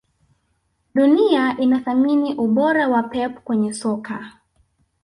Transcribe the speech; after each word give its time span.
Dunia 0.95 1.57
inathamini 1.57 2.33
ubora 2.35 2.87
wa 2.87 3.03
Pep 3.03 3.43
kwenye 3.43 3.73
soka 3.73 4.33